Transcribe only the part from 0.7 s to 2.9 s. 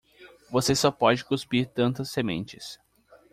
só pode cuspir tantas sementes.